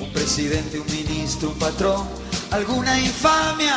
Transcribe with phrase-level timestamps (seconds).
[0.00, 2.08] Un presidente, un ministro, un patrón,
[2.50, 3.76] alguna infamia.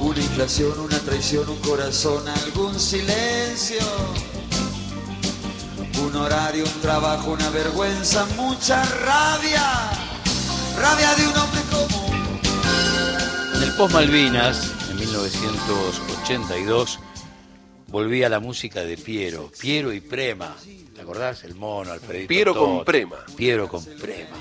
[0.00, 3.80] Una inflación, una traición, un corazón, algún silencio.
[6.06, 9.90] Un horario, un trabajo, una vergüenza, mucha rabia.
[10.78, 12.40] Rabia de un hombre común.
[13.54, 16.98] En el post Malvinas, en 1982,
[17.88, 20.54] volvía la música de Piero, Piero y Prema.
[20.94, 21.44] ¿Te acordás?
[21.44, 22.28] El mono, Alfredito.
[22.28, 23.16] Piero con Tot, Prema.
[23.36, 24.36] Piero con Prema.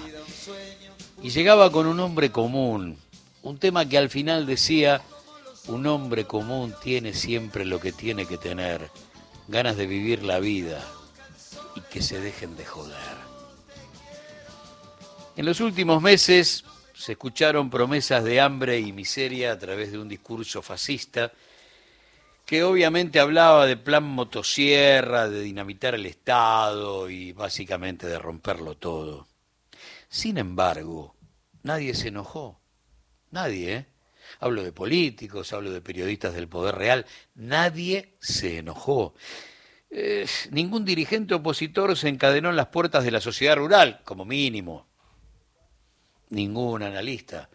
[1.24, 2.97] Y llegaba con un hombre común,
[3.41, 5.02] un tema que al final decía,
[5.68, 8.89] un hombre común tiene siempre lo que tiene que tener,
[9.47, 10.86] ganas de vivir la vida
[11.75, 13.18] y que se dejen de joder.
[15.36, 20.10] En los últimos meses se escucharon promesas de hambre y miseria a través de un
[20.10, 21.32] discurso fascista
[22.47, 29.28] que obviamente hablaba de plan motosierra, de dinamitar el Estado y básicamente de romperlo todo.
[30.07, 31.14] Sin embargo,
[31.64, 32.61] nadie se enojó.
[33.31, 33.85] Nadie, ¿eh?
[34.39, 37.05] Hablo de políticos, hablo de periodistas del poder real.
[37.35, 39.13] Nadie se enojó.
[39.89, 44.88] Eh, ningún dirigente opositor se encadenó en las puertas de la sociedad rural, como mínimo.
[46.29, 47.50] Ningún analista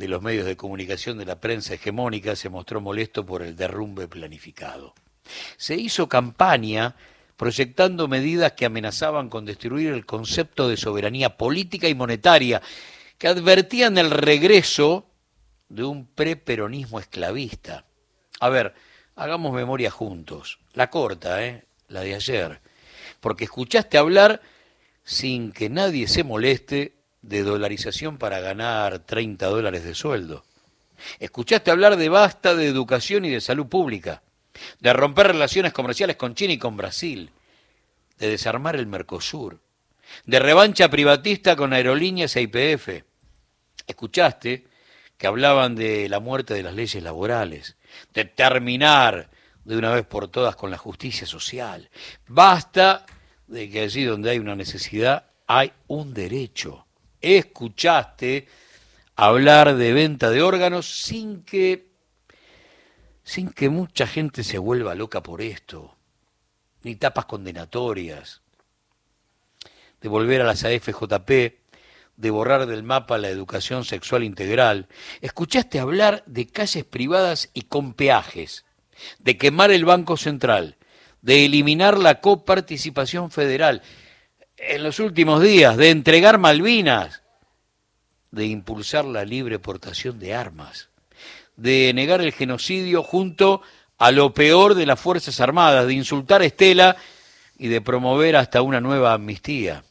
[0.00, 4.08] de los medios de comunicación de la prensa hegemónica se mostró molesto por el derrumbe
[4.08, 4.94] planificado.
[5.58, 6.96] Se hizo campaña
[7.36, 12.62] proyectando medidas que amenazaban con destruir el concepto de soberanía política y monetaria,
[13.18, 15.06] que advertían el regreso
[15.68, 17.84] de un preperonismo esclavista.
[18.40, 18.74] A ver,
[19.16, 20.60] hagamos memoria juntos.
[20.72, 21.64] La corta, ¿eh?
[21.88, 22.62] La de ayer.
[23.20, 24.40] Porque escuchaste hablar
[25.04, 30.44] sin que nadie se moleste de dolarización para ganar 30 dólares de sueldo.
[31.18, 34.22] Escuchaste hablar de basta de educación y de salud pública,
[34.80, 37.30] de romper relaciones comerciales con China y con Brasil,
[38.18, 39.60] de desarmar el Mercosur,
[40.26, 43.04] de revancha privatista con aerolíneas e IPF.
[43.86, 44.66] Escuchaste
[45.16, 47.76] que hablaban de la muerte de las leyes laborales,
[48.12, 49.30] de terminar
[49.64, 51.90] de una vez por todas con la justicia social.
[52.26, 53.04] Basta
[53.46, 56.86] de que allí donde hay una necesidad hay un derecho
[57.20, 58.48] escuchaste
[59.16, 61.90] hablar de venta de órganos sin que
[63.22, 65.94] sin que mucha gente se vuelva loca por esto,
[66.82, 68.40] ni tapas condenatorias,
[70.00, 71.60] de volver a las AFJP,
[72.16, 74.88] de borrar del mapa la educación sexual integral.
[75.20, 78.64] Escuchaste hablar de calles privadas y con peajes,
[79.18, 80.76] de quemar el Banco Central,
[81.22, 83.82] de eliminar la coparticipación federal,
[84.60, 87.22] en los últimos días de entregar Malvinas,
[88.30, 90.90] de impulsar la libre portación de armas,
[91.56, 93.62] de negar el genocidio junto
[93.98, 96.96] a lo peor de las Fuerzas Armadas, de insultar a Estela
[97.58, 99.82] y de promover hasta una nueva amnistía.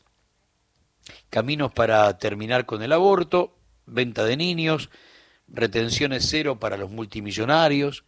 [1.30, 3.56] Caminos para terminar con el aborto,
[3.86, 4.90] venta de niños,
[5.48, 8.04] retenciones cero para los multimillonarios,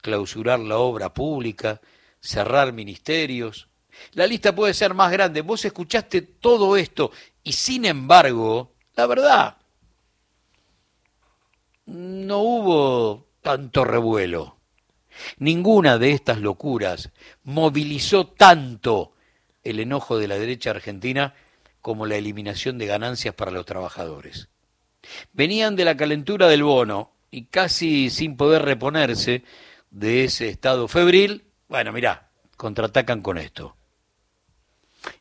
[0.00, 1.80] clausurar la obra pública,
[2.20, 3.68] cerrar ministerios,
[4.12, 5.42] la lista puede ser más grande.
[5.42, 7.10] Vos escuchaste todo esto
[7.42, 9.56] y sin embargo, la verdad,
[11.86, 14.58] no hubo tanto revuelo.
[15.38, 17.10] Ninguna de estas locuras
[17.44, 19.12] movilizó tanto
[19.64, 21.34] el enojo de la derecha argentina
[21.80, 24.48] como la eliminación de ganancias para los trabajadores.
[25.32, 29.44] Venían de la calentura del bono y casi sin poder reponerse
[29.90, 33.77] de ese estado febril, bueno, mirá, contraatacan con esto.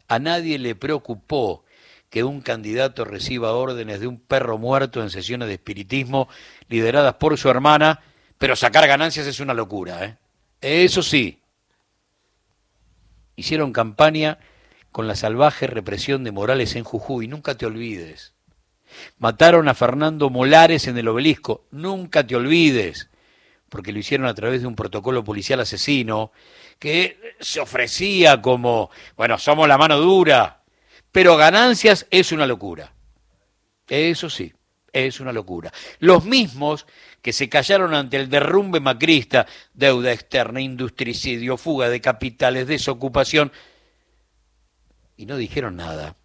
[0.08, 1.64] A nadie le preocupó
[2.10, 6.30] que un candidato reciba órdenes de un perro muerto en sesiones de espiritismo
[6.70, 8.02] lideradas por su hermana,
[8.38, 10.06] pero sacar ganancias es una locura.
[10.06, 10.16] ¿eh?
[10.62, 11.40] Eso sí,
[13.36, 14.40] hicieron campaña
[14.92, 18.34] con la salvaje represión de Morales en Jujuy, nunca te olvides.
[19.20, 23.10] Mataron a Fernando Molares en el obelisco, nunca te olvides,
[23.70, 26.32] porque lo hicieron a través de un protocolo policial asesino
[26.80, 30.64] que se ofrecía como, bueno, somos la mano dura,
[31.12, 32.94] pero ganancias es una locura.
[33.88, 34.54] Eso sí,
[34.94, 35.72] es una locura.
[36.00, 36.86] Los mismos
[37.22, 43.52] que se callaron ante el derrumbe macrista, deuda externa, industricidio, fuga de capitales, desocupación,
[45.16, 46.16] y no dijeron nada,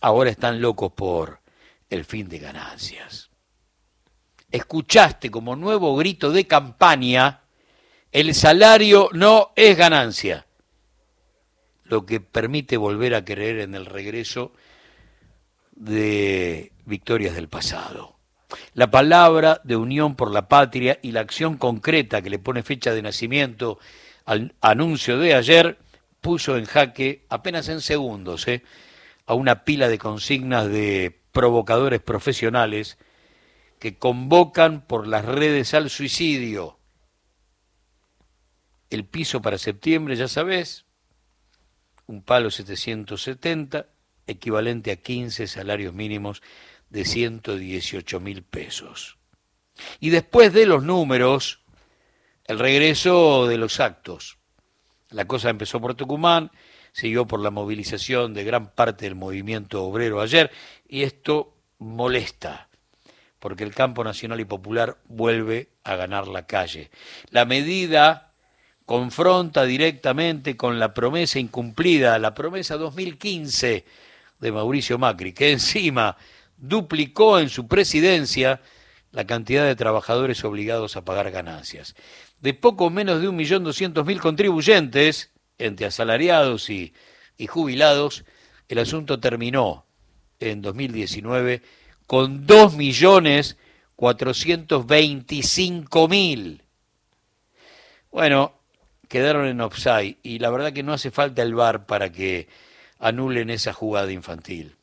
[0.00, 1.40] ahora están locos por
[1.88, 3.30] el fin de ganancias.
[4.50, 7.42] Escuchaste como nuevo grito de campaña
[8.16, 10.46] el salario no es ganancia,
[11.84, 14.52] lo que permite volver a creer en el regreso
[15.72, 18.16] de victorias del pasado.
[18.72, 22.94] La palabra de unión por la patria y la acción concreta que le pone fecha
[22.94, 23.78] de nacimiento
[24.24, 25.78] al anuncio de ayer
[26.22, 28.62] puso en jaque, apenas en segundos, ¿eh?
[29.26, 32.96] a una pila de consignas de provocadores profesionales
[33.78, 36.78] que convocan por las redes al suicidio.
[38.90, 40.84] El piso para septiembre, ya sabes,
[42.06, 43.88] un palo 770,
[44.26, 46.42] equivalente a 15 salarios mínimos
[46.90, 49.18] de 118 mil pesos.
[50.00, 51.60] Y después de los números,
[52.44, 54.38] el regreso de los actos.
[55.10, 56.50] La cosa empezó por Tucumán,
[56.92, 60.50] siguió por la movilización de gran parte del movimiento obrero ayer,
[60.88, 62.65] y esto molesta,
[63.38, 66.90] porque el campo nacional y popular vuelve a ganar la calle.
[67.30, 68.32] La medida
[68.84, 73.84] confronta directamente con la promesa incumplida, la promesa 2015
[74.38, 76.16] de Mauricio Macri, que encima
[76.56, 78.60] duplicó en su presidencia
[79.12, 81.94] la cantidad de trabajadores obligados a pagar ganancias.
[82.40, 86.92] De poco menos de un millón doscientos mil contribuyentes, entre asalariados y,
[87.38, 88.24] y jubilados,
[88.68, 89.86] el asunto terminó
[90.38, 91.62] en 2019
[92.06, 93.56] con dos millones
[93.96, 96.62] cuatrocientos veinticinco mil.
[98.10, 98.54] Bueno,
[99.08, 102.48] quedaron en offside y la verdad que no hace falta el VAR para que
[102.98, 104.76] anulen esa jugada infantil.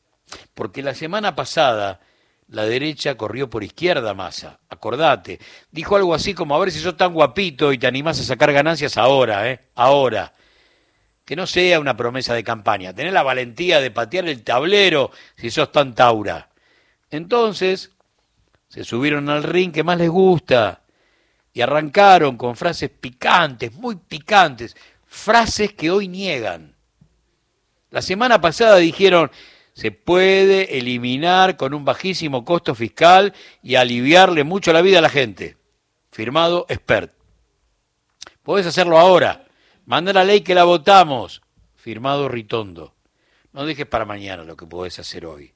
[0.54, 2.00] Porque la semana pasada
[2.48, 5.40] la derecha corrió por izquierda masa, acordate.
[5.70, 8.52] Dijo algo así como, a ver si sos tan guapito y te animás a sacar
[8.52, 9.60] ganancias ahora, ¿eh?
[9.74, 10.32] Ahora.
[11.24, 12.92] Que no sea una promesa de campaña.
[12.92, 16.50] Tener la valentía de patear el tablero si sos tan taura.
[17.10, 17.90] Entonces,
[18.68, 20.82] se subieron al ring que más les gusta
[21.52, 26.74] y arrancaron con frases picantes, muy picantes, frases que hoy niegan.
[27.90, 29.30] La semana pasada dijeron,
[29.72, 35.08] se puede eliminar con un bajísimo costo fiscal y aliviarle mucho la vida a la
[35.08, 35.56] gente.
[36.10, 37.12] Firmado expert.
[38.42, 39.46] Podés hacerlo ahora.
[39.86, 41.42] Manda la ley que la votamos.
[41.76, 42.94] Firmado Ritondo.
[43.52, 45.52] No dejes para mañana lo que podés hacer hoy.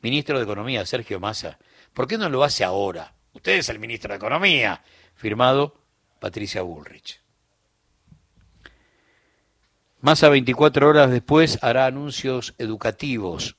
[0.00, 1.58] Ministro de Economía, Sergio Massa,
[1.92, 3.14] ¿por qué no lo hace ahora?
[3.32, 4.82] Usted es el ministro de Economía.
[5.14, 5.80] Firmado
[6.20, 7.20] Patricia Bullrich.
[10.00, 13.56] Massa 24 horas después hará anuncios educativos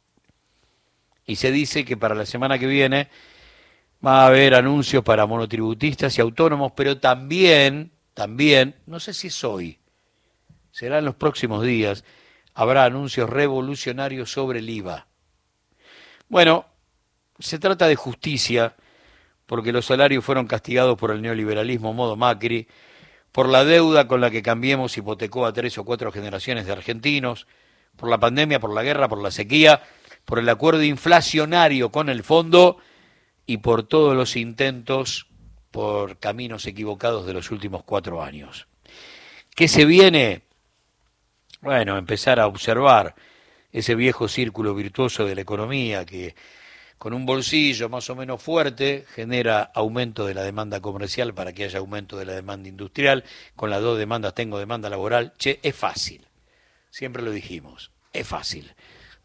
[1.26, 3.10] y se dice que para la semana que viene
[4.06, 9.44] va a haber anuncios para monotributistas y autónomos, pero también, también, no sé si es
[9.44, 9.80] hoy,
[10.72, 12.06] será en los próximos días,
[12.54, 15.08] habrá anuncios revolucionarios sobre el IVA.
[16.30, 16.66] Bueno,
[17.40, 18.76] se trata de justicia,
[19.46, 22.68] porque los salarios fueron castigados por el neoliberalismo modo Macri,
[23.32, 27.48] por la deuda con la que Cambiemos hipotecó a tres o cuatro generaciones de argentinos,
[27.96, 29.82] por la pandemia, por la guerra, por la sequía,
[30.26, 32.78] por el acuerdo inflacionario con el fondo
[33.46, 35.28] y por todos los intentos
[35.72, 38.68] por caminos equivocados de los últimos cuatro años.
[39.56, 40.42] ¿Qué se viene?
[41.62, 43.16] Bueno, empezar a observar
[43.72, 46.36] ese viejo círculo virtuoso de la economía que
[46.98, 51.66] con un bolsillo más o menos fuerte genera aumento de la demanda comercial para que
[51.66, 53.24] haya aumento de la demanda industrial.
[53.56, 55.34] Con las dos demandas tengo demanda laboral.
[55.38, 56.28] Che, es fácil.
[56.90, 57.92] Siempre lo dijimos.
[58.14, 58.74] Es fácil.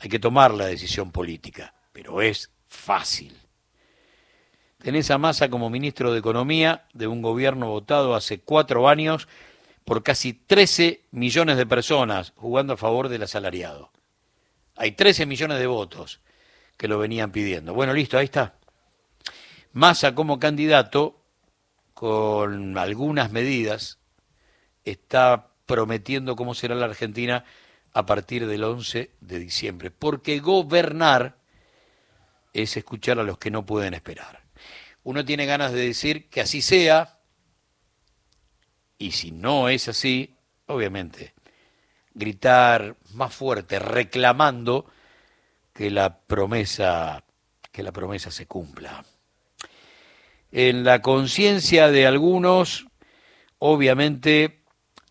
[0.00, 3.34] Hay que tomar la decisión política, pero es fácil.
[4.82, 9.28] Tenés a Massa como ministro de Economía de un gobierno votado hace cuatro años
[9.84, 13.92] por casi 13 millones de personas jugando a favor del asalariado.
[14.76, 16.20] Hay 13 millones de votos
[16.76, 17.74] que lo venían pidiendo.
[17.74, 18.54] Bueno, listo, ahí está.
[19.72, 21.22] Massa como candidato,
[21.94, 23.98] con algunas medidas,
[24.84, 27.44] está prometiendo cómo será la Argentina
[27.92, 31.38] a partir del 11 de diciembre, porque gobernar
[32.52, 34.42] es escuchar a los que no pueden esperar.
[35.04, 37.18] Uno tiene ganas de decir que así sea,
[38.98, 40.36] y si no es así,
[40.66, 41.34] obviamente,
[42.14, 44.86] gritar más fuerte, reclamando
[45.72, 47.24] que la promesa
[47.72, 49.04] que la promesa se cumpla.
[50.52, 52.86] En la conciencia de algunos,
[53.58, 54.62] obviamente,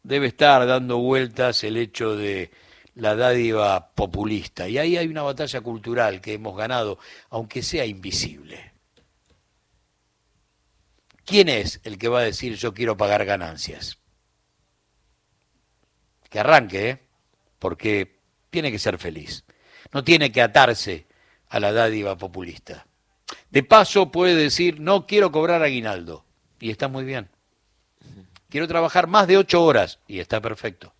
[0.03, 2.51] debe estar dando vueltas el hecho de
[2.95, 4.69] la dádiva populista.
[4.69, 6.99] Y ahí hay una batalla cultural que hemos ganado,
[7.31, 8.73] aunque sea invisible.
[11.25, 14.00] ¿Quién es el que va a decir yo quiero pagar ganancias?
[16.31, 16.99] Que arranque, ¿eh?
[17.59, 18.17] porque
[18.49, 19.43] tiene que ser feliz
[19.93, 21.05] no tiene que atarse
[21.49, 22.85] a la dádiva populista.
[23.49, 26.25] De paso puede decir, no quiero cobrar aguinaldo,
[26.59, 27.29] y está muy bien.
[28.49, 30.93] Quiero trabajar más de ocho horas, y está perfecto.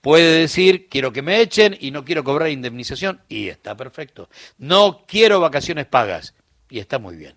[0.00, 4.28] Puede decir, quiero que me echen y no quiero cobrar indemnización, y está perfecto.
[4.58, 6.34] No quiero vacaciones pagas,
[6.68, 7.36] y está muy bien.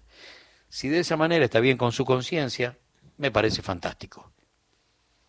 [0.69, 2.77] Si de esa manera está bien con su conciencia,
[3.17, 4.31] me parece fantástico.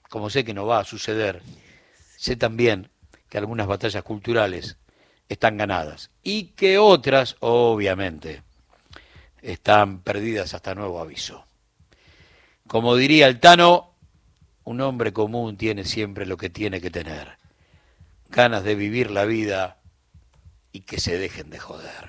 [0.08, 1.42] Como sé que no va a suceder,
[2.24, 2.88] sé también
[3.28, 4.78] que algunas batallas culturales
[5.28, 8.42] están ganadas y que otras, obviamente,
[9.42, 11.44] están perdidas hasta nuevo aviso.
[12.66, 13.90] Como diría el Tano,
[14.64, 17.36] un hombre común tiene siempre lo que tiene que tener,
[18.30, 19.82] ganas de vivir la vida
[20.72, 22.08] y que se dejen de joder.